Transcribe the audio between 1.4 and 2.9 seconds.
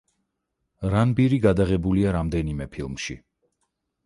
გადაღებულია რამდენიმე